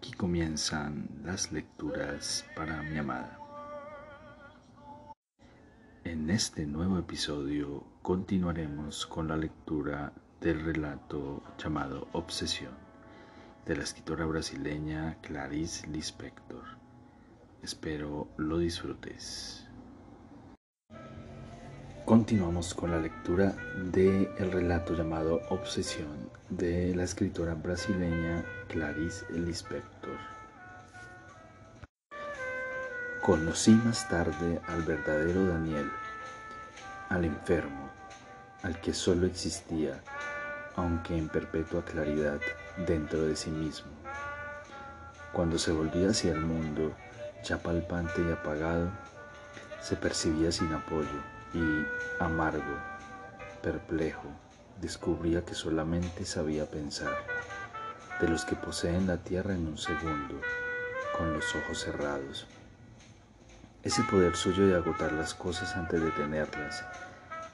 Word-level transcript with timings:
Aquí 0.00 0.12
comienzan 0.12 1.10
las 1.24 1.52
lecturas 1.52 2.46
para 2.56 2.82
mi 2.82 2.96
amada. 2.96 3.38
En 6.04 6.30
este 6.30 6.64
nuevo 6.64 6.98
episodio 6.98 7.84
continuaremos 8.00 9.04
con 9.04 9.28
la 9.28 9.36
lectura 9.36 10.14
del 10.40 10.64
relato 10.64 11.42
llamado 11.62 12.08
Obsesión 12.12 12.72
de 13.66 13.76
la 13.76 13.82
escritora 13.82 14.24
brasileña 14.24 15.18
Clarice 15.20 15.86
Lispector. 15.88 16.64
Espero 17.62 18.28
lo 18.38 18.56
disfrutes. 18.56 19.66
Continuamos 22.06 22.72
con 22.72 22.90
la 22.90 22.98
lectura 22.98 23.54
del 23.92 24.30
el 24.38 24.50
relato 24.50 24.94
llamado 24.94 25.42
Obsesión 25.50 26.29
de 26.50 26.92
la 26.96 27.04
escritora 27.04 27.54
brasileña 27.54 28.44
Clarice 28.68 29.24
Lispector. 29.30 30.18
Conocí 33.22 33.70
más 33.70 34.08
tarde 34.08 34.60
al 34.66 34.82
verdadero 34.82 35.46
Daniel, 35.46 35.88
al 37.08 37.24
enfermo, 37.24 37.88
al 38.64 38.80
que 38.80 38.92
solo 38.92 39.26
existía, 39.26 40.00
aunque 40.74 41.16
en 41.16 41.28
perpetua 41.28 41.84
claridad, 41.84 42.40
dentro 42.84 43.22
de 43.22 43.36
sí 43.36 43.50
mismo. 43.50 43.92
Cuando 45.32 45.56
se 45.56 45.70
volvía 45.70 46.10
hacia 46.10 46.32
el 46.32 46.40
mundo, 46.40 46.92
ya 47.44 47.58
palpante 47.58 48.22
y 48.22 48.32
apagado, 48.32 48.90
se 49.80 49.94
percibía 49.94 50.50
sin 50.50 50.72
apoyo 50.72 51.06
y 51.54 51.86
amargo, 52.20 52.76
perplejo, 53.62 54.28
descubría 54.80 55.44
que 55.44 55.54
solamente 55.54 56.24
sabía 56.24 56.66
pensar, 56.66 57.16
de 58.20 58.28
los 58.28 58.44
que 58.44 58.56
poseen 58.56 59.06
la 59.06 59.18
tierra 59.18 59.54
en 59.54 59.66
un 59.66 59.78
segundo, 59.78 60.40
con 61.16 61.32
los 61.32 61.54
ojos 61.54 61.80
cerrados. 61.80 62.46
Ese 63.82 64.02
poder 64.04 64.36
suyo 64.36 64.66
de 64.66 64.76
agotar 64.76 65.12
las 65.12 65.34
cosas 65.34 65.74
antes 65.76 66.02
de 66.02 66.10
tenerlas, 66.10 66.84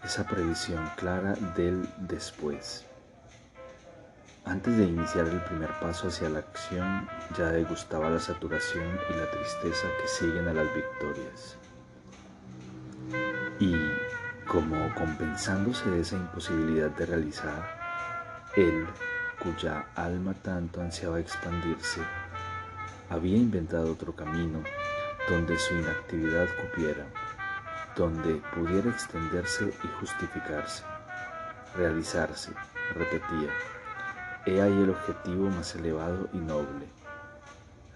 esa 0.04 0.26
previsión 0.26 0.88
clara 0.96 1.34
del 1.56 1.88
después. 1.98 2.84
Antes 4.44 4.76
de 4.76 4.84
iniciar 4.84 5.26
el 5.26 5.42
primer 5.42 5.72
paso 5.80 6.06
hacia 6.06 6.28
la 6.28 6.38
acción, 6.38 7.08
ya 7.36 7.50
degustaba 7.50 8.10
la 8.10 8.20
saturación 8.20 8.98
y 9.10 9.16
la 9.16 9.28
tristeza 9.30 9.88
que 10.00 10.06
siguen 10.06 10.46
a 10.46 10.52
las 10.52 10.72
victorias. 10.72 11.56
Y 13.58 13.74
como 14.46 14.94
compensándose 14.94 15.88
de 15.90 16.00
esa 16.00 16.16
imposibilidad 16.16 16.90
de 16.90 17.06
realizar, 17.06 17.76
él, 18.56 18.86
cuya 19.42 19.86
alma 19.94 20.34
tanto 20.34 20.80
ansiaba 20.80 21.20
expandirse, 21.20 22.00
había 23.10 23.36
inventado 23.36 23.92
otro 23.92 24.14
camino 24.14 24.62
donde 25.28 25.58
su 25.58 25.74
inactividad 25.74 26.46
cupiera, 26.60 27.06
donde 27.96 28.40
pudiera 28.54 28.90
extenderse 28.90 29.72
y 29.82 29.88
justificarse, 30.00 30.84
realizarse, 31.76 32.52
repetía. 32.94 33.50
He 34.46 34.62
ahí 34.62 34.82
el 34.82 34.90
objetivo 34.90 35.50
más 35.50 35.74
elevado 35.74 36.28
y 36.32 36.38
noble. 36.38 36.86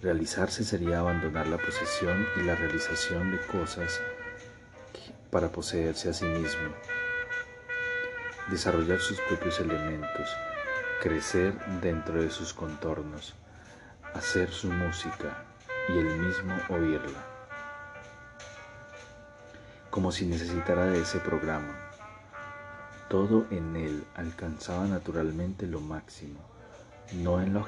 Realizarse 0.02 0.64
sería 0.64 1.00
abandonar 1.00 1.46
la 1.46 1.58
posesión 1.58 2.26
y 2.36 2.42
la 2.42 2.56
realización 2.56 3.30
de 3.30 3.38
cosas 3.46 4.00
para 5.30 5.50
poseerse 5.50 6.10
a 6.10 6.12
sí 6.12 6.24
mismo, 6.24 6.70
desarrollar 8.48 8.98
sus 9.00 9.20
propios 9.20 9.60
elementos, 9.60 10.28
crecer 11.00 11.54
dentro 11.80 12.20
de 12.20 12.30
sus 12.30 12.52
contornos, 12.52 13.34
hacer 14.14 14.50
su 14.50 14.68
música 14.68 15.44
y 15.88 15.98
él 15.98 16.18
mismo 16.18 16.54
oírla, 16.68 17.24
como 19.90 20.10
si 20.12 20.26
necesitara 20.26 20.86
de 20.86 21.00
ese 21.00 21.18
programa. 21.20 21.90
Todo 23.08 23.46
en 23.50 23.74
él 23.76 24.04
alcanzaba 24.14 24.86
naturalmente 24.86 25.66
lo 25.66 25.80
máximo, 25.80 26.40
no 27.14 27.40
en 27.40 27.54
la 27.54 27.64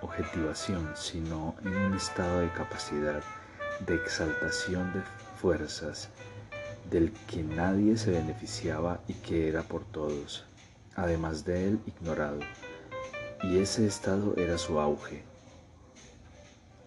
objetivación, 0.00 0.92
sino 0.94 1.56
en 1.64 1.76
un 1.76 1.94
estado 1.94 2.40
de 2.40 2.52
capacidad, 2.52 3.22
de 3.80 3.94
exaltación 3.96 4.92
de 4.92 5.02
fuerzas, 5.40 6.10
del 6.90 7.12
que 7.26 7.42
nadie 7.42 7.96
se 7.96 8.10
beneficiaba 8.10 9.00
y 9.08 9.14
que 9.14 9.48
era 9.48 9.62
por 9.62 9.84
todos, 9.84 10.44
además 10.94 11.44
de 11.44 11.68
él 11.68 11.80
ignorado, 11.86 12.40
y 13.42 13.58
ese 13.58 13.86
estado 13.86 14.34
era 14.36 14.58
su 14.58 14.78
auge. 14.78 15.24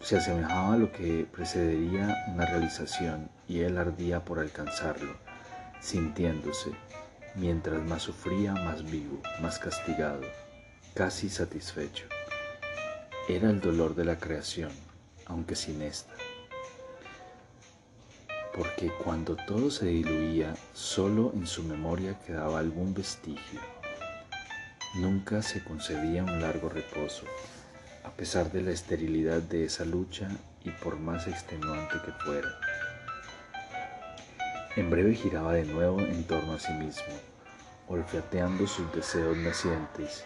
Se 0.01 0.17
asemejaba 0.17 0.73
a 0.73 0.77
lo 0.77 0.91
que 0.91 1.27
precedería 1.31 2.25
una 2.33 2.45
realización 2.45 3.29
y 3.47 3.61
él 3.61 3.77
ardía 3.77 4.23
por 4.23 4.39
alcanzarlo, 4.39 5.13
sintiéndose, 5.81 6.71
mientras 7.35 7.81
más 7.83 8.03
sufría, 8.03 8.53
más 8.53 8.83
vivo, 8.83 9.21
más 9.41 9.59
castigado, 9.59 10.21
casi 10.93 11.29
satisfecho. 11.29 12.05
Era 13.27 13.49
el 13.49 13.59
dolor 13.59 13.95
de 13.95 14.05
la 14.05 14.17
creación, 14.17 14.71
aunque 15.25 15.55
sin 15.55 15.81
esta 15.81 16.14
porque 18.55 18.89
cuando 19.03 19.35
todo 19.35 19.69
se 19.69 19.85
diluía, 19.87 20.55
solo 20.73 21.33
en 21.35 21.45
su 21.45 21.61
memoria 21.63 22.17
quedaba 22.25 22.59
algún 22.59 22.93
vestigio. 22.93 23.59
Nunca 24.95 25.41
se 25.41 25.61
concedía 25.61 26.23
un 26.23 26.41
largo 26.41 26.69
reposo, 26.69 27.25
a 28.05 28.11
pesar 28.11 28.49
de 28.53 28.61
la 28.61 28.71
esterilidad 28.71 29.41
de 29.41 29.65
esa 29.65 29.83
lucha 29.83 30.29
y 30.63 30.71
por 30.71 30.97
más 30.97 31.27
extenuante 31.27 31.95
que 32.05 32.13
fuera. 32.13 32.47
En 34.77 34.89
breve 34.89 35.15
giraba 35.15 35.51
de 35.51 35.65
nuevo 35.65 35.99
en 35.99 36.23
torno 36.23 36.53
a 36.53 36.59
sí 36.59 36.71
mismo, 36.73 37.13
olfateando 37.89 38.67
sus 38.67 38.89
deseos 38.93 39.35
nacientes, 39.35 40.23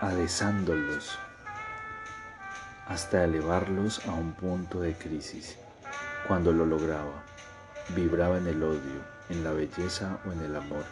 adesándolos 0.00 1.16
hasta 2.88 3.22
elevarlos 3.22 4.04
a 4.06 4.12
un 4.12 4.32
punto 4.32 4.80
de 4.80 4.94
crisis. 4.94 5.56
Cuando 6.26 6.52
lo 6.52 6.64
lograba, 6.66 7.24
vibraba 7.94 8.38
en 8.38 8.46
el 8.46 8.62
odio, 8.62 9.00
en 9.30 9.42
la 9.42 9.52
belleza 9.52 10.18
o 10.26 10.32
en 10.32 10.40
el 10.42 10.54
amor, 10.54 10.84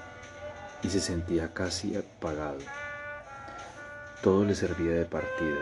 y 0.82 0.90
se 0.90 1.00
sentía 1.00 1.52
casi 1.52 1.96
apagado. 1.96 2.58
Todo 4.22 4.44
le 4.44 4.54
servía 4.54 4.92
de 4.92 5.04
partida. 5.04 5.60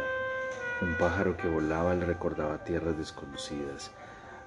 Un 0.80 0.96
pájaro 0.96 1.36
que 1.36 1.48
volaba 1.48 1.94
le 1.94 2.06
recordaba 2.06 2.64
tierras 2.64 2.96
desconocidas, 2.96 3.90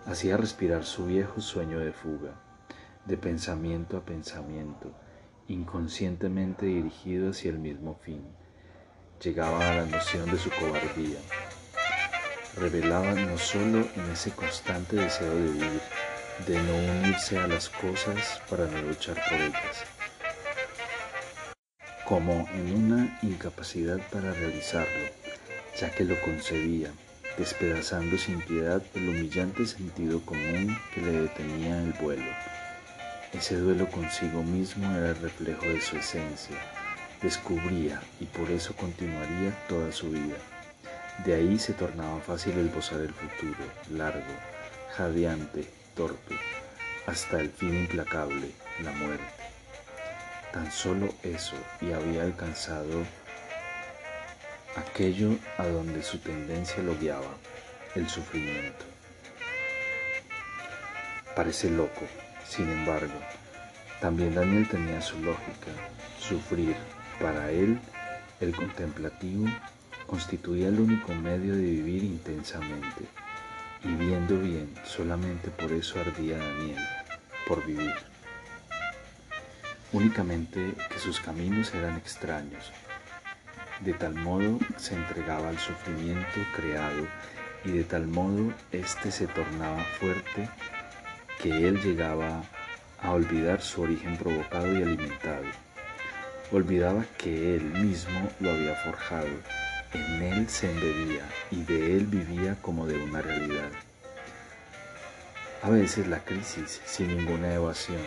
hacía 0.06 0.38
respirar 0.38 0.84
su 0.84 1.06
viejo 1.06 1.42
sueño 1.42 1.80
de 1.80 1.92
fuga, 1.92 2.34
de 3.06 3.18
pensamiento 3.18 3.98
a 3.98 4.02
pensamiento, 4.06 4.92
inconscientemente 5.48 6.66
dirigido 6.66 7.32
hacia 7.32 7.52
el 7.52 7.60
mismo 7.60 7.96
fin. 8.02 8.24
Llegaba 9.22 9.70
a 9.70 9.76
la 9.76 9.86
noción 9.86 10.30
de 10.32 10.38
su 10.38 10.50
cobardía, 10.50 11.20
revelaba 12.58 13.14
no 13.14 13.38
solo 13.38 13.88
en 13.96 14.12
ese 14.12 14.32
constante 14.32 14.96
deseo 14.96 15.34
de 15.34 15.52
vivir, 15.52 15.82
de 16.48 16.62
no 16.62 16.76
unirse 16.76 17.38
a 17.38 17.48
las 17.48 17.70
cosas 17.70 18.42
para 18.50 18.66
no 18.66 18.82
luchar 18.82 19.22
por 19.30 19.40
ellas, 19.40 19.86
como 22.06 22.48
en 22.54 22.76
una 22.76 23.20
incapacidad 23.22 24.00
para 24.12 24.34
realizarlo, 24.34 25.10
ya 25.80 25.92
que 25.92 26.06
lo 26.06 26.20
concebía, 26.22 26.92
despedazando 27.38 28.18
sin 28.18 28.42
piedad 28.42 28.82
el 28.96 29.10
humillante 29.10 29.66
sentido 29.66 30.22
común 30.22 30.78
que 30.94 31.02
le 31.02 31.22
detenía 31.22 31.82
el 31.82 31.94
vuelo. 31.94 32.32
Ese 33.34 33.56
duelo 33.58 33.88
consigo 33.90 34.44
mismo 34.44 34.92
era 34.96 35.10
el 35.10 35.18
reflejo 35.18 35.66
de 35.66 35.82
su 35.82 35.98
esencia, 35.98 36.58
descubría 37.22 38.02
y 38.20 38.26
por 38.26 38.50
eso 38.50 38.76
continuaría 38.76 39.52
toda 39.68 39.92
su 39.92 40.10
vida. 40.10 40.36
De 41.26 41.36
ahí 41.36 41.60
se 41.60 41.74
tornaba 41.74 42.20
fácil 42.22 42.58
esbozar 42.58 43.02
el 43.02 43.14
futuro, 43.14 43.66
largo, 43.92 44.34
jadeante, 44.96 45.68
torpe, 45.94 46.36
hasta 47.08 47.42
el 47.42 47.50
fin 47.50 47.76
implacable, 47.76 48.52
la 48.82 48.92
muerte. 48.94 49.26
Tan 50.54 50.72
solo 50.72 51.14
eso 51.24 51.56
y 51.82 51.92
había 51.92 52.24
alcanzado 52.24 53.04
aquello 54.78 55.36
a 55.58 55.68
donde 55.68 56.02
su 56.04 56.20
tendencia 56.20 56.82
lo 56.82 56.98
guiaba, 56.98 57.36
el 57.96 58.10
sufrimiento. 58.10 58.86
Parece 61.36 61.70
loco, 61.70 62.02
sin 62.48 62.70
embargo, 62.72 63.20
también 64.00 64.36
Daniel 64.36 64.68
tenía 64.70 65.02
su 65.02 65.20
lógica, 65.20 65.72
sufrir, 66.18 66.76
para 67.20 67.52
él, 67.52 67.78
el 68.40 68.56
contemplativo 68.56 69.46
constituía 70.10 70.70
el 70.70 70.80
único 70.80 71.14
medio 71.14 71.56
de 71.56 71.62
vivir 71.62 72.04
intensamente, 72.04 73.06
y 73.84 73.90
viendo 73.90 74.40
bien, 74.40 74.74
solamente 74.84 75.50
por 75.50 75.72
eso 75.72 76.00
ardía 76.00 76.38
Daniel, 76.38 76.80
por 77.48 77.64
vivir. 77.66 77.94
Únicamente 79.92 80.74
que 80.90 81.00
sus 81.00 81.20
caminos 81.20 81.74
eran 81.74 81.96
extraños, 81.98 82.72
De 83.82 83.94
tal 83.94 84.14
modo 84.14 84.60
se 84.76 84.94
entregaba 84.94 85.48
al 85.48 85.58
sufrimiento 85.58 86.40
creado 86.54 87.08
y 87.64 87.72
de 87.72 87.86
tal 87.86 88.08
modo 88.08 88.54
éste 88.74 89.10
se 89.10 89.26
tornaba 89.28 89.82
fuerte 90.00 90.50
que 91.42 91.66
él 91.66 91.82
llegaba 91.82 92.44
a 93.02 93.12
olvidar 93.12 93.62
su 93.62 93.84
origen 93.84 94.18
provocado 94.18 94.68
y 94.74 94.82
alimentado. 94.84 95.46
Olvidaba 96.52 97.06
que 97.18 97.56
él 97.56 97.64
mismo 97.64 98.30
lo 98.42 98.52
había 98.52 98.76
forjado, 98.76 99.30
en 99.94 100.22
él 100.22 100.50
se 100.50 100.70
embebía 100.70 101.28
y 101.52 101.64
de 101.64 101.98
él 101.98 102.06
vivía 102.06 102.56
como 102.62 102.86
de 102.86 102.98
una 102.98 103.22
realidad. 103.22 103.72
A 105.62 105.70
veces 105.70 106.08
la 106.08 106.24
crisis, 106.24 106.82
sin 106.86 107.16
ninguna 107.18 107.54
evasión, 107.54 108.02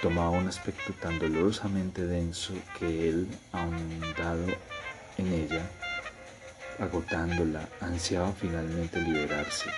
tomaba 0.00 0.30
un 0.30 0.48
aspecto 0.48 0.92
tan 0.94 1.18
dolorosamente 1.18 2.06
denso 2.06 2.54
que 2.78 3.08
él, 3.08 3.28
ahondado 3.52 4.46
en 5.18 5.32
ella, 5.32 5.68
agotándola, 6.78 7.68
ansiaba 7.80 8.32
finalmente 8.32 9.00
liberarse. 9.00 9.70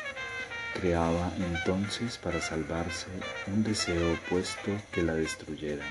Creaba 0.75 1.33
entonces 1.37 2.17
para 2.19 2.41
salvarse 2.41 3.09
un 3.49 3.65
deseo 3.65 4.15
opuesto 4.15 4.71
que 4.93 5.03
la 5.03 5.15
destruyera, 5.15 5.85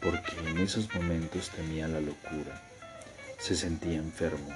porque 0.00 0.38
en 0.48 0.58
esos 0.58 0.92
momentos 0.94 1.50
temía 1.50 1.86
la 1.86 2.00
locura. 2.00 2.69
Se 3.40 3.56
sentía 3.56 3.96
enfermo, 3.96 4.50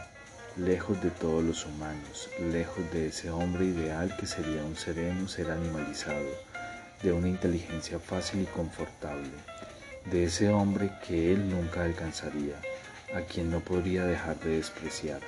lejos 0.58 1.02
de 1.02 1.08
todos 1.08 1.42
los 1.42 1.64
humanos, 1.64 2.28
lejos 2.52 2.84
de 2.92 3.06
ese 3.06 3.30
hombre 3.30 3.64
ideal 3.64 4.14
que 4.20 4.26
sería 4.26 4.62
un 4.62 4.76
sereno 4.76 5.26
ser 5.26 5.50
animalizado, 5.50 6.28
de 7.02 7.10
una 7.10 7.28
inteligencia 7.28 7.98
fácil 7.98 8.42
y 8.42 8.44
confortable, 8.44 9.30
de 10.04 10.24
ese 10.24 10.50
hombre 10.50 10.90
que 11.08 11.32
él 11.32 11.48
nunca 11.48 11.82
alcanzaría, 11.82 12.60
a 13.16 13.22
quien 13.22 13.50
no 13.50 13.60
podría 13.60 14.04
dejar 14.04 14.38
de 14.40 14.56
despreciar, 14.56 15.22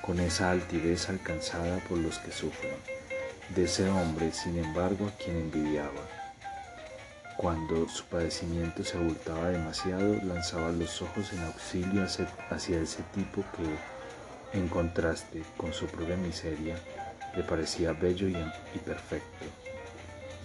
con 0.00 0.18
esa 0.18 0.50
altivez 0.50 1.10
alcanzada 1.10 1.80
por 1.86 1.98
los 1.98 2.18
que 2.20 2.32
sufren, 2.32 2.72
de 3.54 3.64
ese 3.64 3.86
hombre, 3.90 4.32
sin 4.32 4.56
embargo, 4.56 5.08
a 5.08 5.22
quien 5.22 5.36
envidiaba. 5.36 6.23
Cuando 7.36 7.88
su 7.88 8.04
padecimiento 8.04 8.84
se 8.84 8.96
abultaba 8.96 9.48
demasiado, 9.48 10.14
lanzaba 10.22 10.70
los 10.70 11.02
ojos 11.02 11.32
en 11.32 11.42
auxilio 11.42 12.06
hacia 12.50 12.80
ese 12.80 13.02
tipo 13.14 13.44
que, 13.56 14.58
en 14.58 14.68
contraste 14.68 15.42
con 15.56 15.72
su 15.72 15.86
propia 15.86 16.16
miseria, 16.16 16.76
le 17.34 17.42
parecía 17.42 17.92
bello 17.92 18.28
y, 18.28 18.78
perfecto, 18.78 19.46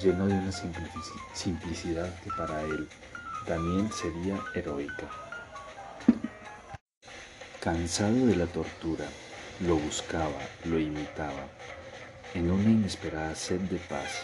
lleno 0.02 0.26
de 0.26 0.34
una 0.34 0.52
simplicidad 1.34 2.12
que 2.24 2.32
para 2.32 2.60
él 2.64 2.90
también 3.46 3.92
sería 3.92 4.40
heroica. 4.56 5.08
Cansado 7.60 8.26
de 8.26 8.36
la 8.36 8.48
tortura, 8.48 9.06
lo 9.60 9.76
buscaba, 9.76 10.42
lo 10.66 10.80
imitaba, 10.80 11.46
en 12.34 12.50
una 12.50 12.70
inesperada 12.70 13.36
sed 13.36 13.60
de 13.62 13.78
paz. 13.78 14.24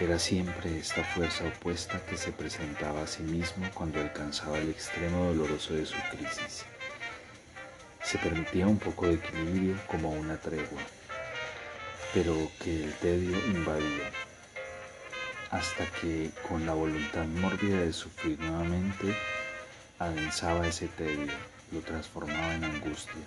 Era 0.00 0.18
siempre 0.18 0.78
esta 0.78 1.04
fuerza 1.04 1.44
opuesta 1.44 2.00
que 2.06 2.16
se 2.16 2.32
presentaba 2.32 3.02
a 3.02 3.06
sí 3.06 3.22
mismo 3.22 3.68
cuando 3.74 4.00
alcanzaba 4.00 4.56
el 4.56 4.70
extremo 4.70 5.26
doloroso 5.26 5.74
de 5.74 5.84
su 5.84 5.96
crisis. 6.10 6.64
Se 8.02 8.16
permitía 8.16 8.66
un 8.66 8.78
poco 8.78 9.06
de 9.06 9.16
equilibrio 9.16 9.76
como 9.86 10.10
una 10.10 10.38
tregua, 10.38 10.80
pero 12.14 12.34
que 12.62 12.84
el 12.84 12.94
tedio 12.94 13.36
invadía, 13.48 14.10
hasta 15.50 15.84
que 16.00 16.30
con 16.48 16.64
la 16.64 16.72
voluntad 16.72 17.26
mórbida 17.26 17.80
de 17.80 17.92
sufrir 17.92 18.40
nuevamente, 18.40 19.14
adensaba 19.98 20.66
ese 20.66 20.88
tedio 20.88 21.30
lo 21.72 21.80
transformaba 21.80 22.54
en 22.54 22.64
angustia. 22.64 23.20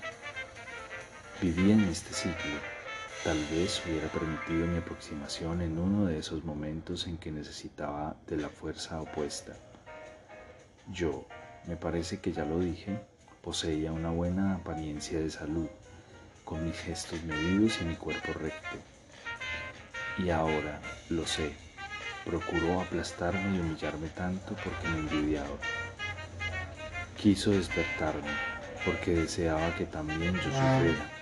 Vivía 1.39 1.75
en 1.75 1.83
este 1.83 2.15
ciclo. 2.15 2.82
Tal 3.23 3.37
vez 3.45 3.81
hubiera 3.85 4.09
permitido 4.09 4.67
mi 4.67 4.79
aproximación 4.79 5.61
en 5.61 5.79
uno 5.79 6.07
de 6.07 6.19
esos 6.19 6.43
momentos 6.43 7.07
en 7.07 7.17
que 7.17 7.31
necesitaba 7.31 8.17
de 8.27 8.35
la 8.35 8.49
fuerza 8.49 8.99
opuesta. 8.99 9.53
Yo, 10.91 11.25
me 11.65 11.77
parece 11.77 12.19
que 12.19 12.33
ya 12.33 12.43
lo 12.43 12.59
dije, 12.59 12.99
poseía 13.41 13.93
una 13.93 14.09
buena 14.09 14.55
apariencia 14.55 15.21
de 15.21 15.29
salud, 15.29 15.69
con 16.43 16.65
mis 16.65 16.75
gestos 16.75 17.23
medidos 17.23 17.79
y 17.79 17.85
mi 17.85 17.95
cuerpo 17.95 18.33
recto. 18.33 18.77
Y 20.17 20.29
ahora, 20.29 20.81
lo 21.09 21.25
sé, 21.25 21.53
procuró 22.25 22.81
aplastarme 22.81 23.55
y 23.55 23.59
humillarme 23.61 24.09
tanto 24.09 24.53
porque 24.61 24.89
me 24.89 24.99
envidiaba. 24.99 25.55
Quiso 27.15 27.51
despertarme 27.51 28.31
porque 28.83 29.11
deseaba 29.11 29.73
que 29.75 29.85
también 29.85 30.35
yo 30.35 30.43
sufriera. 30.43 31.12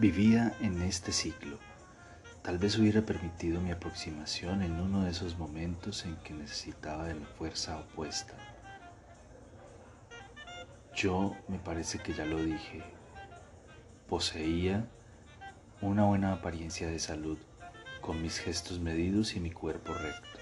Vivía 0.00 0.56
en 0.62 0.80
este 0.80 1.12
ciclo. 1.12 1.58
Tal 2.40 2.56
vez 2.56 2.78
hubiera 2.78 3.02
permitido 3.02 3.60
mi 3.60 3.70
aproximación 3.70 4.62
en 4.62 4.80
uno 4.80 5.04
de 5.04 5.10
esos 5.10 5.36
momentos 5.36 6.06
en 6.06 6.16
que 6.24 6.32
necesitaba 6.32 7.04
de 7.04 7.16
la 7.16 7.26
fuerza 7.26 7.78
opuesta. 7.78 8.32
Yo, 10.96 11.36
me 11.48 11.58
parece 11.58 11.98
que 11.98 12.14
ya 12.14 12.24
lo 12.24 12.42
dije, 12.42 12.82
poseía 14.08 14.88
una 15.82 16.06
buena 16.06 16.32
apariencia 16.32 16.88
de 16.88 16.98
salud, 16.98 17.36
con 18.00 18.22
mis 18.22 18.38
gestos 18.38 18.80
medidos 18.80 19.36
y 19.36 19.40
mi 19.40 19.50
cuerpo 19.50 19.92
recto. 19.92 20.38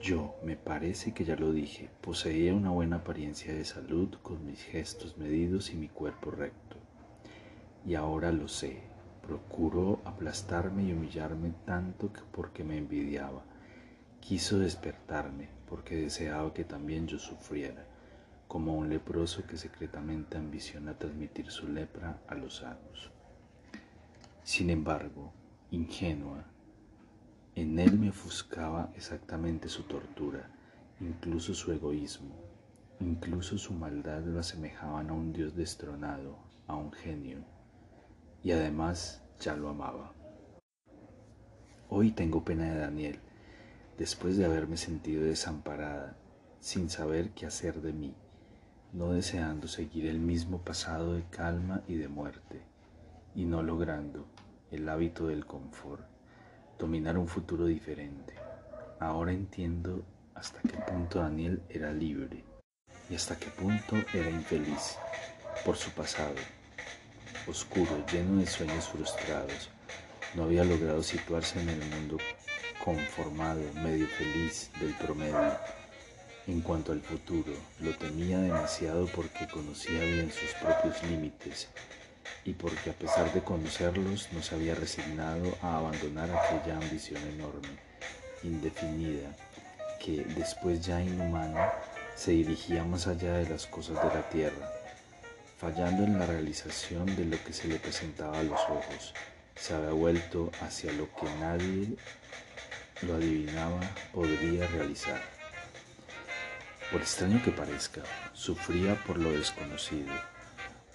Yo, 0.00 0.34
me 0.42 0.56
parece 0.56 1.14
que 1.14 1.24
ya 1.24 1.36
lo 1.36 1.52
dije, 1.52 1.90
poseía 2.00 2.54
una 2.54 2.70
buena 2.70 2.96
apariencia 2.96 3.54
de 3.54 3.64
salud 3.64 4.08
con 4.20 4.44
mis 4.44 4.64
gestos 4.64 5.16
medidos 5.16 5.70
y 5.70 5.76
mi 5.76 5.86
cuerpo 5.86 6.32
recto. 6.32 6.81
Y 7.84 7.94
ahora 7.94 8.30
lo 8.30 8.48
sé, 8.48 8.82
procuró 9.22 10.00
aplastarme 10.04 10.84
y 10.84 10.92
humillarme 10.92 11.52
tanto 11.64 12.12
que 12.12 12.20
porque 12.32 12.64
me 12.64 12.78
envidiaba. 12.78 13.42
Quiso 14.20 14.58
despertarme 14.58 15.48
porque 15.68 15.96
deseaba 15.96 16.52
que 16.52 16.64
también 16.64 17.06
yo 17.06 17.18
sufriera, 17.18 17.86
como 18.46 18.76
un 18.76 18.88
leproso 18.88 19.46
que 19.46 19.56
secretamente 19.56 20.36
ambiciona 20.36 20.98
transmitir 20.98 21.50
su 21.50 21.66
lepra 21.68 22.20
a 22.28 22.34
los 22.34 22.56
sanos. 22.56 23.10
Sin 24.44 24.70
embargo, 24.70 25.32
ingenua, 25.70 26.44
en 27.54 27.78
él 27.78 27.98
me 27.98 28.10
ofuscaba 28.10 28.92
exactamente 28.96 29.68
su 29.68 29.84
tortura, 29.84 30.50
incluso 31.00 31.54
su 31.54 31.72
egoísmo, 31.72 32.34
incluso 33.00 33.58
su 33.58 33.72
maldad 33.72 34.22
lo 34.24 34.40
asemejaban 34.40 35.10
a 35.10 35.12
un 35.12 35.32
dios 35.32 35.54
destronado, 35.54 36.38
a 36.66 36.76
un 36.76 36.92
genio, 36.92 37.44
y 38.42 38.52
además 38.52 39.22
ya 39.40 39.56
lo 39.56 39.68
amaba. 39.68 40.12
Hoy 41.88 42.12
tengo 42.12 42.44
pena 42.44 42.72
de 42.72 42.78
Daniel, 42.78 43.20
después 43.98 44.36
de 44.36 44.44
haberme 44.44 44.76
sentido 44.76 45.24
desamparada, 45.24 46.16
sin 46.60 46.90
saber 46.90 47.30
qué 47.30 47.46
hacer 47.46 47.82
de 47.82 47.92
mí, 47.92 48.14
no 48.92 49.12
deseando 49.12 49.68
seguir 49.68 50.06
el 50.06 50.18
mismo 50.18 50.62
pasado 50.62 51.14
de 51.14 51.24
calma 51.24 51.82
y 51.86 51.96
de 51.96 52.08
muerte, 52.08 52.62
y 53.34 53.44
no 53.44 53.62
logrando 53.62 54.26
el 54.70 54.88
hábito 54.88 55.26
del 55.26 55.44
confort 55.44 56.12
dominar 56.78 57.16
un 57.16 57.28
futuro 57.28 57.66
diferente. 57.66 58.34
Ahora 58.98 59.32
entiendo 59.32 60.04
hasta 60.34 60.60
qué 60.62 60.76
punto 60.78 61.20
Daniel 61.20 61.62
era 61.68 61.92
libre 61.92 62.44
y 63.08 63.14
hasta 63.14 63.38
qué 63.38 63.50
punto 63.50 63.96
era 64.12 64.30
infeliz 64.30 64.96
por 65.64 65.76
su 65.76 65.90
pasado. 65.92 66.34
Oscuro, 67.46 68.04
lleno 68.12 68.40
de 68.40 68.46
sueños 68.46 68.88
frustrados, 68.88 69.70
no 70.34 70.44
había 70.44 70.64
logrado 70.64 71.02
situarse 71.02 71.60
en 71.60 71.68
el 71.68 71.84
mundo 71.86 72.18
conformado, 72.84 73.60
medio 73.74 74.06
feliz 74.08 74.70
del 74.80 74.94
promedio. 74.94 75.56
En 76.46 76.60
cuanto 76.60 76.92
al 76.92 77.00
futuro, 77.00 77.52
lo 77.80 77.94
temía 77.96 78.38
demasiado 78.38 79.06
porque 79.06 79.46
conocía 79.46 80.00
bien 80.00 80.32
sus 80.32 80.52
propios 80.54 81.02
límites 81.04 81.68
y 82.44 82.52
porque 82.52 82.90
a 82.90 82.94
pesar 82.94 83.32
de 83.32 83.42
conocerlos 83.42 84.28
no 84.32 84.42
se 84.42 84.54
había 84.54 84.74
resignado 84.74 85.56
a 85.62 85.78
abandonar 85.78 86.30
aquella 86.30 86.76
ambición 86.76 87.22
enorme, 87.28 87.78
indefinida, 88.42 89.36
que 90.00 90.24
después 90.36 90.84
ya 90.84 91.00
inhumana 91.00 91.70
se 92.16 92.32
dirigía 92.32 92.84
más 92.84 93.06
allá 93.06 93.34
de 93.34 93.48
las 93.48 93.66
cosas 93.66 94.02
de 94.02 94.08
la 94.18 94.28
tierra, 94.28 94.81
fallando 95.62 96.02
en 96.02 96.18
la 96.18 96.26
realización 96.26 97.06
de 97.14 97.24
lo 97.24 97.44
que 97.44 97.52
se 97.52 97.68
le 97.68 97.76
presentaba 97.76 98.40
a 98.40 98.42
los 98.42 98.60
ojos, 98.62 99.14
se 99.54 99.72
había 99.72 99.92
vuelto 99.92 100.50
hacia 100.60 100.90
lo 100.92 101.08
que 101.14 101.26
nadie 101.38 101.96
lo 103.02 103.14
adivinaba 103.14 103.80
podría 104.12 104.66
realizar. 104.66 105.22
Por 106.90 107.00
extraño 107.00 107.40
que 107.44 107.52
parezca, 107.52 108.02
sufría 108.32 108.96
por 109.04 109.18
lo 109.18 109.30
desconocido 109.30 110.12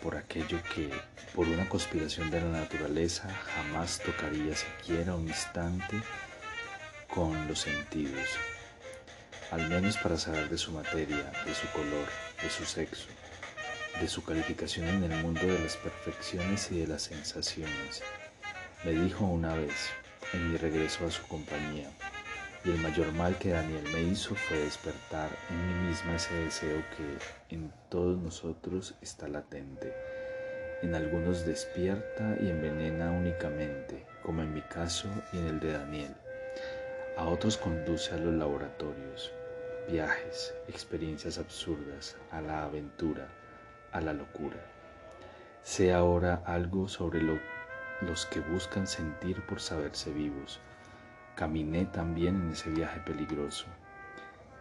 por 0.01 0.17
aquello 0.17 0.59
que, 0.75 0.91
por 1.33 1.47
una 1.47 1.67
conspiración 1.69 2.29
de 2.29 2.41
la 2.41 2.49
naturaleza, 2.49 3.29
jamás 3.55 3.99
tocaría 3.99 4.53
siquiera 4.53 5.15
un 5.15 5.29
instante 5.29 5.95
con 7.07 7.47
los 7.47 7.59
sentidos. 7.59 8.29
al 9.49 9.69
menos 9.69 9.95
para 9.95 10.17
saber 10.17 10.49
de 10.49 10.57
su 10.57 10.73
materia, 10.73 11.31
de 11.45 11.55
su 11.55 11.67
color, 11.71 12.05
de 12.43 12.49
su 12.49 12.65
sexo, 12.65 13.07
de 14.01 14.07
su 14.07 14.23
calificación 14.23 14.87
en 14.87 15.11
el 15.11 15.23
mundo 15.23 15.41
de 15.41 15.59
las 15.59 15.75
perfecciones 15.77 16.71
y 16.71 16.81
de 16.81 16.87
las 16.87 17.03
sensaciones. 17.03 18.03
Me 18.83 18.91
dijo 18.91 19.25
una 19.25 19.55
vez, 19.55 19.89
en 20.33 20.51
mi 20.51 20.57
regreso 20.57 21.05
a 21.05 21.11
su 21.11 21.25
compañía, 21.27 21.89
y 22.63 22.69
el 22.69 22.77
mayor 22.79 23.11
mal 23.13 23.37
que 23.37 23.49
Daniel 23.49 23.83
me 23.91 24.03
hizo 24.03 24.35
fue 24.35 24.57
despertar 24.59 25.29
en 25.49 25.67
mí 25.67 25.89
misma 25.89 26.15
ese 26.15 26.33
deseo 26.35 26.83
que 26.95 27.55
en 27.55 27.71
todos 27.89 28.21
nosotros 28.21 28.93
está 29.01 29.27
latente. 29.27 29.93
En 30.83 30.93
algunos 30.93 31.45
despierta 31.45 32.37
y 32.39 32.49
envenena 32.49 33.11
únicamente, 33.11 34.05
como 34.21 34.43
en 34.43 34.53
mi 34.53 34.61
caso 34.61 35.07
y 35.33 35.37
en 35.39 35.47
el 35.47 35.59
de 35.59 35.73
Daniel. 35.73 36.15
A 37.17 37.25
otros 37.25 37.57
conduce 37.57 38.13
a 38.13 38.17
los 38.17 38.35
laboratorios, 38.35 39.31
viajes, 39.89 40.53
experiencias 40.67 41.39
absurdas, 41.39 42.15
a 42.29 42.41
la 42.41 42.65
aventura, 42.65 43.27
a 43.97 44.01
la 44.01 44.13
locura. 44.13 44.57
Sé 45.63 45.93
ahora 45.93 46.43
algo 46.45 46.87
sobre 46.87 47.21
los 47.21 48.25
que 48.27 48.39
buscan 48.39 48.87
sentir 48.87 49.45
por 49.45 49.59
saberse 49.59 50.11
vivos. 50.11 50.59
Caminé 51.35 51.85
también 51.85 52.35
en 52.35 52.51
ese 52.51 52.69
viaje 52.69 52.99
peligroso, 53.01 53.65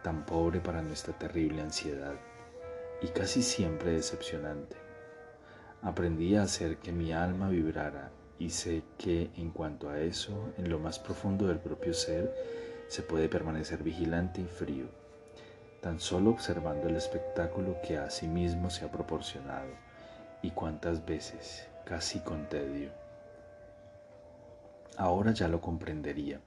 tan 0.03 0.27
pobre 0.27 0.61
para 0.61 0.83
nuestra 0.83 1.17
terrible 1.17 1.63
ansiedad 1.63 2.15
y 3.01 3.09
casi 3.09 3.43
siempre 3.43 3.93
decepcionante. 3.93 4.77
Aprendí 5.83 6.37
a 6.37 6.43
hacer 6.43 6.79
que 6.79 6.93
mi 6.93 7.13
alma 7.13 7.49
vibrara 7.49 8.11
y 8.39 8.51
sé 8.51 8.83
que 8.99 9.31
en 9.37 9.51
cuanto 9.51 9.89
a 9.89 10.01
eso, 10.01 10.53
en 10.59 10.69
lo 10.69 10.79
más 10.79 10.99
profundo 10.99 11.47
del 11.47 11.59
propio 11.59 11.95
ser, 11.95 12.35
se 12.89 13.03
puede 13.03 13.29
permanecer 13.29 13.83
vigilante 13.83 14.41
y 14.41 14.47
frío 14.47 15.06
tan 15.81 16.01
solo 16.01 16.31
observando 16.31 16.89
el 16.89 16.97
espectáculo 16.97 17.77
que 17.87 17.99
a 17.99 18.11
sí 18.11 18.27
mismo 18.27 18.71
se 18.71 18.85
ha 18.85 18.91
proporcionado 18.91 19.71
y 20.43 20.51
cuántas 20.51 21.05
veces, 21.05 21.67
casi 21.85 22.21
con 22.21 22.49
tedio. 22.49 22.91
Ahora 24.97 25.33
ya 25.33 25.49
lo 25.49 25.61
comprendería, 25.61 26.41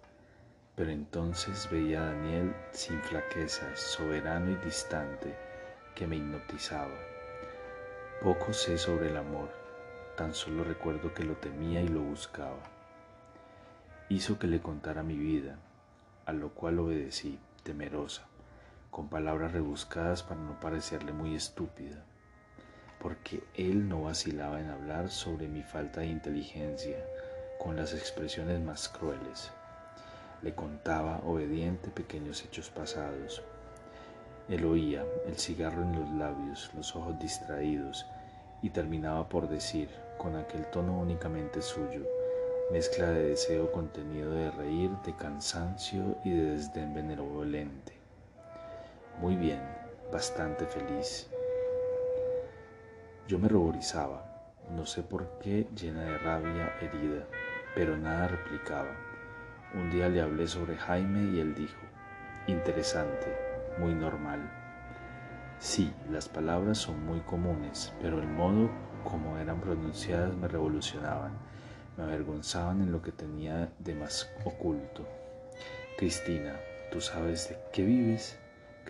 pero 0.75 0.91
entonces 0.91 1.69
veía 1.69 2.01
a 2.01 2.05
Daniel 2.13 2.55
sin 2.71 2.99
flaquezas, 3.01 3.79
soberano 3.79 4.51
y 4.51 4.55
distante, 4.55 5.35
que 5.95 6.07
me 6.07 6.15
hipnotizaba. 6.15 6.95
Poco 8.23 8.53
sé 8.53 8.77
sobre 8.77 9.09
el 9.09 9.17
amor, 9.17 9.49
tan 10.15 10.33
solo 10.33 10.63
recuerdo 10.63 11.13
que 11.13 11.23
lo 11.23 11.35
temía 11.35 11.81
y 11.81 11.87
lo 11.87 12.01
buscaba. 12.01 12.63
Hizo 14.09 14.39
que 14.39 14.47
le 14.47 14.61
contara 14.61 15.03
mi 15.03 15.17
vida, 15.17 15.57
a 16.25 16.33
lo 16.33 16.49
cual 16.49 16.79
obedecí, 16.79 17.39
temerosa 17.63 18.28
con 18.91 19.07
palabras 19.07 19.51
rebuscadas 19.51 20.23
para 20.23 20.41
no 20.41 20.59
parecerle 20.59 21.13
muy 21.13 21.35
estúpida, 21.35 22.03
porque 22.99 23.43
él 23.53 23.87
no 23.87 24.03
vacilaba 24.03 24.59
en 24.59 24.69
hablar 24.69 25.09
sobre 25.09 25.47
mi 25.47 25.63
falta 25.63 26.01
de 26.01 26.07
inteligencia 26.07 26.97
con 27.59 27.75
las 27.75 27.93
expresiones 27.93 28.59
más 28.61 28.89
crueles. 28.89 29.51
Le 30.41 30.55
contaba 30.55 31.19
obediente 31.25 31.89
pequeños 31.89 32.43
hechos 32.43 32.69
pasados. 32.69 33.43
Él 34.47 34.65
oía, 34.65 35.05
el 35.27 35.37
cigarro 35.37 35.83
en 35.83 35.99
los 35.99 36.09
labios, 36.11 36.71
los 36.75 36.95
ojos 36.95 37.19
distraídos, 37.19 38.05
y 38.61 38.71
terminaba 38.71 39.29
por 39.29 39.47
decir, 39.47 39.89
con 40.17 40.35
aquel 40.35 40.65
tono 40.71 40.99
únicamente 40.99 41.61
suyo, 41.61 42.05
mezcla 42.71 43.09
de 43.09 43.29
deseo 43.29 43.71
contenido 43.71 44.31
de 44.31 44.51
reír, 44.51 44.91
de 45.05 45.15
cansancio 45.15 46.17
y 46.23 46.31
de 46.31 46.51
desdén 46.51 46.93
benevolente. 46.93 47.98
Muy 49.19 49.35
bien, 49.35 49.59
bastante 50.13 50.65
feliz. 50.65 51.29
Yo 53.27 53.37
me 53.37 53.49
ruborizaba, 53.49 54.25
no 54.71 54.85
sé 54.85 55.03
por 55.03 55.39
qué, 55.39 55.67
llena 55.75 56.03
de 56.03 56.17
rabia, 56.19 56.73
herida, 56.79 57.25
pero 57.75 57.97
nada 57.97 58.29
replicaba. 58.29 58.95
Un 59.75 59.91
día 59.91 60.07
le 60.07 60.21
hablé 60.21 60.47
sobre 60.47 60.77
Jaime 60.77 61.35
y 61.35 61.41
él 61.41 61.53
dijo, 61.53 61.81
interesante, 62.47 63.27
muy 63.77 63.93
normal. 63.93 64.39
Sí, 65.59 65.93
las 66.09 66.29
palabras 66.29 66.77
son 66.77 67.05
muy 67.05 67.19
comunes, 67.19 67.93
pero 68.01 68.21
el 68.21 68.27
modo 68.27 68.69
como 69.03 69.37
eran 69.37 69.59
pronunciadas 69.59 70.33
me 70.33 70.47
revolucionaban, 70.47 71.33
me 71.97 72.03
avergonzaban 72.05 72.81
en 72.81 72.93
lo 72.93 73.01
que 73.01 73.11
tenía 73.11 73.69
de 73.79 73.95
más 73.95 74.31
oculto. 74.45 75.05
Cristina, 75.97 76.55
¿tú 76.89 77.01
sabes 77.01 77.49
de 77.49 77.57
qué 77.73 77.83
vives? 77.83 78.39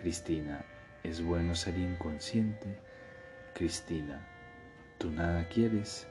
Cristina, 0.00 0.64
¿es 1.02 1.22
bueno 1.22 1.54
ser 1.54 1.76
inconsciente? 1.76 2.80
Cristina, 3.54 4.26
¿tú 4.96 5.10
nada 5.10 5.46
quieres? 5.48 6.08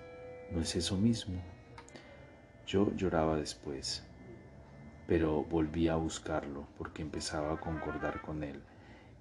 ¿No 0.52 0.62
es 0.62 0.76
eso 0.76 0.96
mismo? 0.96 1.42
Yo 2.68 2.96
lloraba 2.96 3.38
después, 3.38 4.04
pero 5.08 5.44
volví 5.44 5.88
a 5.88 5.96
buscarlo 5.96 6.68
porque 6.78 7.02
empezaba 7.02 7.52
a 7.52 7.60
concordar 7.60 8.22
con 8.22 8.44
él 8.44 8.62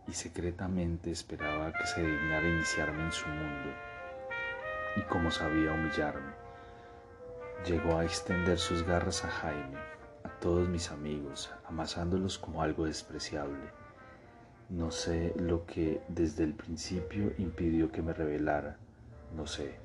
y 0.07 0.13
secretamente 0.13 1.13
esperaba 1.13 1.73
que 1.73 1.87
se 1.87 2.03
dignara 2.03 2.47
iniciarme 2.47 3.05
en 3.05 3.13
su 3.13 3.27
mundo. 3.27 3.71
Y 4.97 5.01
como 5.05 5.31
sabía 5.31 5.73
humillarme, 5.73 6.35
llegó 7.65 7.97
a 7.97 8.05
extender 8.05 8.59
sus 8.59 8.83
garras 8.83 9.25
a 9.25 9.29
Jaime, 9.29 9.79
a 10.25 10.29
todos 10.41 10.69
mis 10.69 10.91
amigos, 10.91 11.51
amasándolos 11.65 12.39
como 12.39 12.61
algo 12.61 12.85
despreciable 12.85 13.88
no 14.69 14.91
sé 14.91 15.33
lo 15.39 15.65
que 15.65 16.03
desde 16.09 16.45
el 16.45 16.53
principio 16.53 17.33
impidió 17.39 17.91
que 17.91 18.03
me 18.03 18.13
revelara, 18.13 18.77
no 19.35 19.47
sé. 19.47 19.77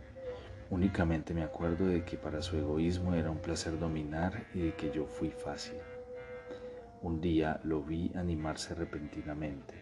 Únicamente 0.70 1.34
me 1.34 1.44
acuerdo 1.44 1.86
de 1.86 2.04
que 2.04 2.18
para 2.18 2.42
su 2.42 2.58
egoísmo 2.58 3.14
era 3.14 3.32
un 3.32 3.38
placer 3.38 3.80
dominar 3.80 4.46
y 4.54 4.60
de 4.60 4.74
que 4.74 4.92
yo 4.92 5.06
fui 5.06 5.30
fácil. 5.30 5.78
Un 7.02 7.22
día 7.22 7.62
lo 7.64 7.82
vi 7.82 8.12
animarse 8.16 8.76
repentinamente, 8.76 9.74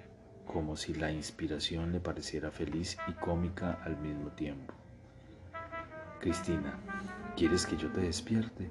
como 0.45 0.75
si 0.75 0.93
la 0.93 1.11
inspiración 1.11 1.91
le 1.91 1.99
pareciera 1.99 2.51
feliz 2.51 2.97
y 3.07 3.13
cómica 3.13 3.79
al 3.83 3.97
mismo 3.97 4.29
tiempo. 4.31 4.73
Cristina, 6.19 6.79
¿quieres 7.35 7.65
que 7.65 7.77
yo 7.77 7.91
te 7.91 8.01
despierte? 8.01 8.69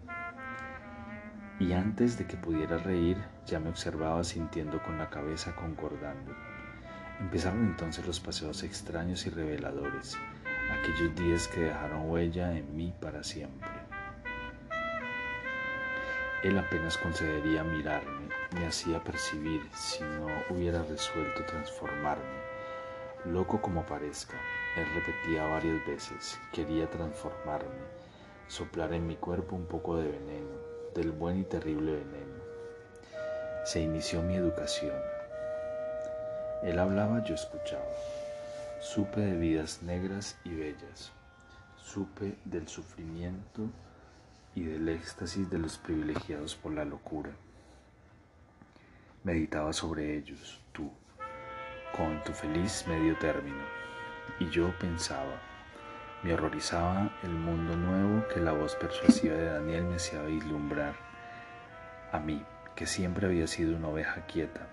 Y 1.60 1.74
antes 1.74 2.16
de 2.16 2.26
que 2.26 2.38
pudiera 2.38 2.78
reír 2.78 3.18
ya 3.46 3.60
me 3.60 3.68
observaba 3.68 4.24
sintiendo 4.24 4.82
con 4.82 4.96
la 4.96 5.10
cabeza 5.10 5.54
concordando. 5.54 6.32
Empezaron 7.20 7.66
entonces 7.66 8.06
los 8.06 8.18
paseos 8.18 8.62
extraños 8.62 9.26
y 9.26 9.30
reveladores, 9.30 10.16
aquellos 10.72 11.14
días 11.14 11.48
que 11.48 11.60
dejaron 11.60 12.08
huella 12.08 12.56
en 12.56 12.74
mí 12.74 12.94
para 12.98 13.22
siempre. 13.22 13.68
Él 16.42 16.56
apenas 16.56 16.96
concedería 16.96 17.62
mirarme, 17.62 18.30
me 18.54 18.66
hacía 18.66 19.04
percibir 19.04 19.60
si 19.74 20.02
no 20.02 20.28
hubiera 20.48 20.82
resuelto 20.82 21.44
transformarme. 21.44 22.40
Loco 23.26 23.60
como 23.60 23.84
parezca, 23.84 24.38
él 24.78 24.86
repetía 24.94 25.44
varias 25.44 25.86
veces, 25.86 26.40
quería 26.54 26.88
transformarme, 26.88 27.84
soplar 28.48 28.94
en 28.94 29.06
mi 29.06 29.16
cuerpo 29.16 29.56
un 29.56 29.66
poco 29.66 29.98
de 29.98 30.10
veneno, 30.10 30.59
del 30.94 31.10
buen 31.12 31.40
y 31.40 31.44
terrible 31.44 31.92
veneno. 31.92 32.40
Se 33.64 33.80
inició 33.80 34.22
mi 34.22 34.36
educación. 34.36 34.96
Él 36.62 36.78
hablaba, 36.78 37.22
yo 37.24 37.34
escuchaba. 37.34 37.84
Supe 38.80 39.20
de 39.20 39.36
vidas 39.36 39.82
negras 39.82 40.38
y 40.44 40.54
bellas. 40.54 41.12
Supe 41.76 42.34
del 42.44 42.68
sufrimiento 42.68 43.62
y 44.54 44.64
del 44.64 44.88
éxtasis 44.88 45.48
de 45.50 45.58
los 45.58 45.78
privilegiados 45.78 46.54
por 46.54 46.72
la 46.72 46.84
locura. 46.84 47.30
Meditaba 49.22 49.72
sobre 49.72 50.16
ellos, 50.16 50.60
tú, 50.72 50.90
con 51.96 52.22
tu 52.24 52.32
feliz 52.32 52.84
medio 52.88 53.18
término, 53.18 53.62
y 54.38 54.48
yo 54.48 54.72
pensaba, 54.78 55.49
me 56.22 56.34
horrorizaba 56.34 57.10
el 57.22 57.30
mundo 57.30 57.76
nuevo 57.76 58.28
que 58.28 58.40
la 58.40 58.52
voz 58.52 58.74
persuasiva 58.74 59.34
de 59.34 59.46
Daniel 59.46 59.84
me 59.84 59.96
hacía 59.96 60.20
vislumbrar. 60.22 60.94
A 62.12 62.18
mí, 62.18 62.44
que 62.74 62.86
siempre 62.86 63.26
había 63.26 63.46
sido 63.46 63.76
una 63.76 63.88
oveja 63.88 64.26
quieta, 64.26 64.66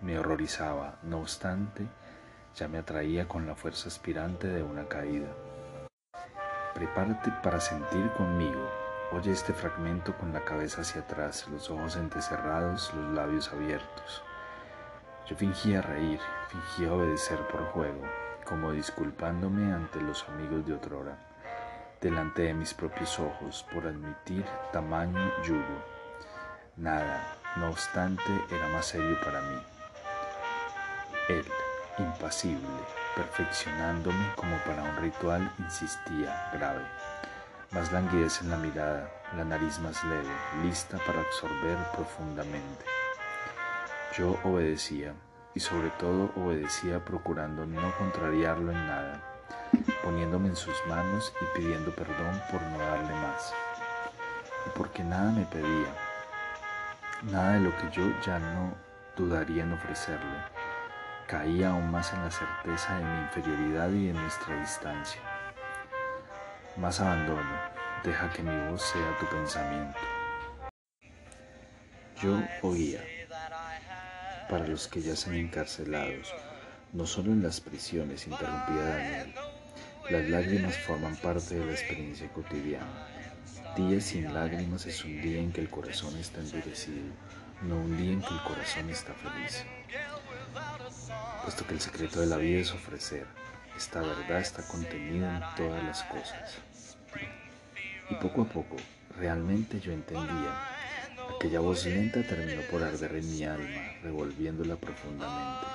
me 0.00 0.18
horrorizaba, 0.18 0.98
no 1.02 1.18
obstante, 1.18 1.86
ya 2.54 2.68
me 2.68 2.78
atraía 2.78 3.26
con 3.26 3.46
la 3.46 3.56
fuerza 3.56 3.88
aspirante 3.88 4.46
de 4.46 4.62
una 4.62 4.86
caída. 4.86 5.28
Prepárate 6.74 7.32
para 7.42 7.58
sentir 7.58 8.10
conmigo. 8.12 8.70
Oye 9.12 9.32
este 9.32 9.52
fragmento 9.52 10.16
con 10.16 10.32
la 10.32 10.44
cabeza 10.44 10.82
hacia 10.82 11.00
atrás, 11.00 11.48
los 11.48 11.70
ojos 11.70 11.96
entrecerrados, 11.96 12.92
los 12.94 13.14
labios 13.14 13.52
abiertos. 13.52 14.22
Yo 15.26 15.36
fingía 15.36 15.82
reír, 15.82 16.20
fingía 16.48 16.92
obedecer 16.92 17.38
por 17.48 17.64
juego, 17.66 18.02
como 18.46 18.72
disculpándome 18.72 19.72
ante 19.72 20.00
los 20.00 20.24
amigos 20.28 20.66
de 20.66 20.74
otrora, 20.74 21.18
delante 22.00 22.42
de 22.42 22.54
mis 22.54 22.72
propios 22.72 23.18
ojos 23.18 23.66
por 23.72 23.86
admitir 23.86 24.44
tamaño 24.72 25.30
yugo. 25.42 25.84
Nada, 26.76 27.36
no 27.56 27.70
obstante, 27.70 28.22
era 28.50 28.68
más 28.68 28.86
serio 28.86 29.18
para 29.24 29.40
mí. 29.42 29.58
Él, 31.28 31.44
impasible, 31.98 32.68
perfeccionándome 33.16 34.32
como 34.36 34.56
para 34.58 34.82
un 34.82 34.96
ritual, 34.98 35.50
insistía, 35.58 36.50
grave. 36.52 36.84
Más 37.72 37.90
languidez 37.90 38.40
en 38.42 38.50
la 38.50 38.58
mirada, 38.58 39.10
la 39.36 39.44
nariz 39.44 39.78
más 39.80 40.04
leve, 40.04 40.30
lista 40.62 40.98
para 41.04 41.20
absorber 41.20 41.76
profundamente. 41.94 42.84
Yo 44.16 44.38
obedecía, 44.44 45.14
y 45.56 45.60
sobre 45.60 45.88
todo 45.92 46.30
obedecía 46.36 47.02
procurando 47.02 47.64
no 47.64 47.90
contrariarlo 47.96 48.72
en 48.72 48.86
nada, 48.86 49.22
poniéndome 50.04 50.48
en 50.48 50.56
sus 50.56 50.76
manos 50.86 51.32
y 51.40 51.58
pidiendo 51.58 51.92
perdón 51.92 52.42
por 52.50 52.60
no 52.60 52.78
darle 52.78 53.14
más. 53.14 53.54
Y 54.66 54.78
porque 54.78 55.02
nada 55.02 55.32
me 55.32 55.46
pedía, 55.46 55.88
nada 57.32 57.54
de 57.54 57.60
lo 57.60 57.74
que 57.78 57.90
yo 57.90 58.02
ya 58.20 58.38
no 58.38 58.74
dudaría 59.16 59.62
en 59.62 59.72
ofrecerle, 59.72 60.44
caía 61.26 61.70
aún 61.70 61.90
más 61.90 62.12
en 62.12 62.22
la 62.22 62.30
certeza 62.30 62.98
de 62.98 63.04
mi 63.04 63.18
inferioridad 63.22 63.88
y 63.88 64.08
de 64.08 64.12
nuestra 64.12 64.60
distancia. 64.60 65.22
Más 66.76 67.00
abandono, 67.00 67.56
deja 68.04 68.28
que 68.28 68.42
mi 68.42 68.70
voz 68.70 68.82
sea 68.82 69.18
tu 69.18 69.24
pensamiento. 69.34 69.98
Yo 72.20 72.42
oía, 72.60 73.00
para 74.48 74.66
los 74.66 74.88
que 74.88 75.02
yacen 75.02 75.34
encarcelados, 75.34 76.32
no 76.92 77.06
solo 77.06 77.32
en 77.32 77.42
las 77.42 77.60
prisiones, 77.60 78.26
interrumpía 78.26 78.82
Daniel. 78.82 79.34
Las 80.10 80.28
lágrimas 80.28 80.76
forman 80.78 81.16
parte 81.16 81.56
de 81.56 81.66
la 81.66 81.72
experiencia 81.72 82.28
cotidiana. 82.32 83.08
Día 83.76 84.00
sin 84.00 84.32
lágrimas 84.32 84.86
es 84.86 85.04
un 85.04 85.20
día 85.20 85.40
en 85.40 85.52
que 85.52 85.60
el 85.60 85.68
corazón 85.68 86.16
está 86.16 86.40
endurecido, 86.40 87.12
no 87.62 87.76
un 87.76 87.96
día 87.96 88.12
en 88.12 88.20
que 88.20 88.34
el 88.34 88.42
corazón 88.42 88.88
está 88.90 89.12
feliz. 89.14 89.64
Puesto 91.42 91.66
que 91.66 91.74
el 91.74 91.80
secreto 91.80 92.20
de 92.20 92.26
la 92.26 92.36
vida 92.36 92.60
es 92.60 92.72
ofrecer, 92.72 93.26
esta 93.76 94.00
verdad 94.00 94.40
está 94.40 94.66
contenida 94.66 95.36
en 95.36 95.56
todas 95.56 95.82
las 95.82 96.02
cosas. 96.04 96.58
Y 98.08 98.14
poco 98.14 98.42
a 98.42 98.48
poco, 98.48 98.76
realmente 99.18 99.80
yo 99.80 99.92
entendía 99.92 100.76
Aquella 101.34 101.60
voz 101.60 101.84
lenta 101.84 102.22
terminó 102.22 102.62
por 102.70 102.82
arder 102.82 103.16
en 103.16 103.30
mi 103.30 103.44
alma, 103.44 103.82
revolviéndola 104.06 104.76
profundamente. 104.76 105.66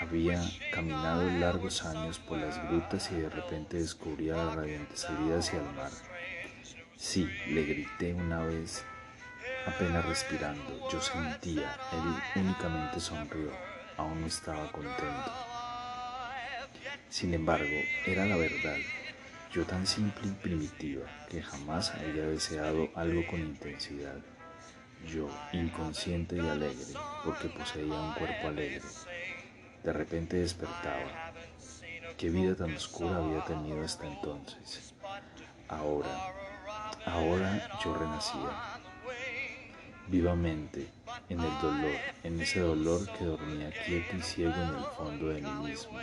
Había 0.00 0.40
caminado 0.72 1.22
largos 1.38 1.84
años 1.84 2.18
por 2.18 2.38
las 2.38 2.56
grutas 2.68 3.10
y 3.12 3.16
de 3.16 3.30
repente 3.30 3.76
descubría 3.76 4.36
la 4.36 4.54
radiante 4.54 4.96
salida 4.96 5.38
hacia 5.38 5.60
el 5.60 5.70
mar. 5.76 5.90
Sí, 6.96 7.28
le 7.48 7.62
grité 7.64 8.12
una 8.12 8.42
vez, 8.42 8.84
apenas 9.66 10.04
respirando. 10.04 10.88
Yo 10.90 11.00
sentía, 11.00 11.78
él 11.92 12.42
únicamente 12.42 12.98
sonrió, 12.98 13.52
aún 13.96 14.20
no 14.20 14.26
estaba 14.26 14.70
contento. 14.72 15.32
Sin 17.08 17.34
embargo, 17.34 17.78
era 18.06 18.26
la 18.26 18.36
verdad. 18.36 18.78
Yo 19.52 19.64
tan 19.64 19.86
simple 19.86 20.28
y 20.28 20.42
primitiva 20.42 21.06
que 21.30 21.42
jamás 21.42 21.92
había 21.92 22.26
deseado 22.26 22.88
algo 22.94 23.26
con 23.28 23.40
intensidad. 23.40 24.20
Yo, 25.06 25.28
inconsciente 25.52 26.36
y 26.36 26.40
alegre, 26.40 26.94
porque 27.24 27.48
poseía 27.48 27.94
un 27.94 28.12
cuerpo 28.14 28.48
alegre, 28.48 28.82
de 29.84 29.92
repente 29.92 30.38
despertaba. 30.38 31.32
Qué 32.16 32.30
vida 32.30 32.54
tan 32.56 32.74
oscura 32.74 33.16
había 33.16 33.44
tenido 33.44 33.82
hasta 33.84 34.06
entonces. 34.06 34.94
Ahora, 35.68 36.34
ahora 37.06 37.78
yo 37.84 37.94
renacía. 37.94 38.78
Vivamente, 40.08 40.88
en 41.28 41.40
el 41.40 41.60
dolor, 41.60 41.92
en 42.24 42.40
ese 42.40 42.60
dolor 42.60 43.06
que 43.12 43.24
dormía 43.24 43.70
quieto 43.86 44.16
y 44.16 44.22
ciego 44.22 44.54
en 44.54 44.76
el 44.76 44.84
fondo 44.96 45.28
de 45.28 45.42
mí 45.42 45.68
mismo. 45.68 45.98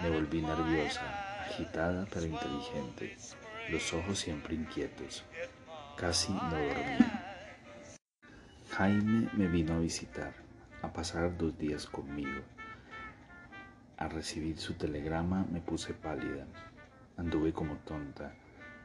Me 0.00 0.10
volví 0.10 0.42
nerviosa, 0.42 1.46
agitada 1.46 2.06
pero 2.12 2.26
inteligente, 2.26 3.16
los 3.70 3.92
ojos 3.94 4.18
siempre 4.18 4.54
inquietos. 4.54 5.24
Casi 5.96 6.32
no 6.32 6.50
dormía. 6.50 7.21
Jaime 8.78 9.28
me 9.34 9.48
vino 9.48 9.74
a 9.74 9.80
visitar, 9.80 10.32
a 10.80 10.90
pasar 10.90 11.36
dos 11.36 11.58
días 11.58 11.84
conmigo. 11.84 12.40
Al 13.98 14.08
recibir 14.08 14.56
su 14.56 14.72
telegrama 14.72 15.44
me 15.52 15.60
puse 15.60 15.92
pálida. 15.92 16.46
Anduve 17.18 17.52
como 17.52 17.76
tonta, 17.84 18.32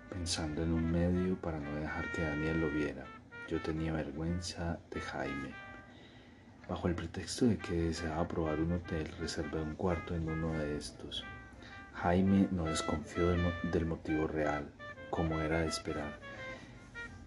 pensando 0.09 0.61
en 0.61 0.73
un 0.73 0.91
medio 0.91 1.39
para 1.39 1.61
no 1.61 1.73
dejar 1.75 2.11
que 2.11 2.21
Daniel 2.21 2.59
lo 2.59 2.69
viera. 2.69 3.05
Yo 3.47 3.61
tenía 3.61 3.93
vergüenza 3.93 4.77
de 4.91 4.99
Jaime. 4.99 5.53
Bajo 6.67 6.89
el 6.89 6.95
pretexto 6.95 7.45
de 7.45 7.57
que 7.57 7.83
deseaba 7.83 8.27
probar 8.27 8.59
un 8.59 8.73
hotel, 8.73 9.07
reservé 9.21 9.61
un 9.61 9.75
cuarto 9.75 10.15
en 10.15 10.27
uno 10.27 10.51
de 10.51 10.75
estos. 10.75 11.23
Jaime 11.93 12.49
no 12.51 12.65
desconfió 12.65 13.29
del 13.29 13.85
motivo 13.85 14.27
real, 14.27 14.69
como 15.09 15.39
era 15.39 15.61
de 15.61 15.67
esperar, 15.67 16.19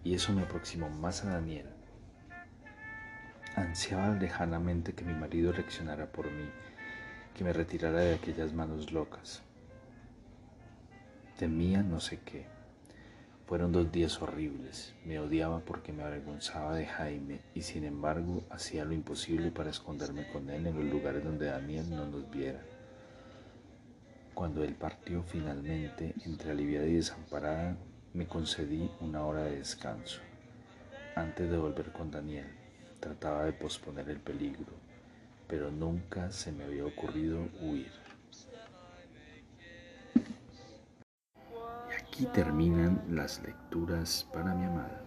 y 0.04 0.12
eso 0.12 0.34
me 0.34 0.42
aproximó 0.42 0.90
más 0.90 1.24
a 1.24 1.30
Daniel 1.30 1.79
Ansiaba 3.56 4.14
lejanamente 4.14 4.92
que 4.92 5.04
mi 5.04 5.12
marido 5.12 5.52
reaccionara 5.52 6.12
por 6.12 6.30
mí, 6.30 6.48
que 7.34 7.42
me 7.42 7.52
retirara 7.52 7.98
de 7.98 8.14
aquellas 8.14 8.52
manos 8.52 8.92
locas. 8.92 9.42
Temía 11.36 11.82
no 11.82 12.00
sé 12.00 12.20
qué. 12.24 12.46
Fueron 13.46 13.72
dos 13.72 13.90
días 13.90 14.22
horribles. 14.22 14.94
Me 15.04 15.18
odiaba 15.18 15.58
porque 15.60 15.92
me 15.92 16.04
avergonzaba 16.04 16.76
de 16.76 16.86
Jaime 16.86 17.40
y 17.52 17.62
sin 17.62 17.84
embargo 17.84 18.44
hacía 18.50 18.84
lo 18.84 18.92
imposible 18.92 19.50
para 19.50 19.70
esconderme 19.70 20.28
con 20.28 20.48
él 20.48 20.68
en 20.68 20.76
los 20.76 20.84
lugares 20.84 21.24
donde 21.24 21.46
Daniel 21.46 21.90
no 21.90 22.06
nos 22.06 22.30
viera. 22.30 22.60
Cuando 24.34 24.62
él 24.62 24.76
partió 24.76 25.24
finalmente, 25.24 26.14
entre 26.24 26.52
aliviada 26.52 26.86
y 26.86 26.94
desamparada, 26.94 27.76
me 28.14 28.28
concedí 28.28 28.88
una 29.00 29.24
hora 29.26 29.42
de 29.42 29.56
descanso 29.56 30.20
antes 31.16 31.50
de 31.50 31.56
volver 31.56 31.90
con 31.90 32.12
Daniel. 32.12 32.59
Trataba 33.00 33.44
de 33.44 33.52
posponer 33.54 34.10
el 34.10 34.20
peligro, 34.20 34.72
pero 35.48 35.70
nunca 35.70 36.30
se 36.30 36.52
me 36.52 36.64
había 36.64 36.84
ocurrido 36.84 37.48
huir. 37.60 37.90
Y 41.88 41.94
aquí 41.98 42.26
terminan 42.26 43.02
las 43.08 43.42
lecturas 43.42 44.28
para 44.32 44.54
mi 44.54 44.66
amada. 44.66 45.04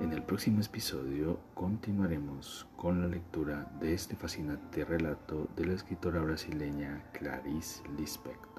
En 0.00 0.12
el 0.12 0.22
próximo 0.22 0.62
episodio 0.62 1.40
continuaremos 1.54 2.66
con 2.76 3.02
la 3.02 3.08
lectura 3.08 3.70
de 3.80 3.92
este 3.92 4.16
fascinante 4.16 4.84
relato 4.84 5.48
de 5.56 5.66
la 5.66 5.74
escritora 5.74 6.20
brasileña 6.22 7.04
Clarice 7.12 7.82
Lispector. 7.98 8.49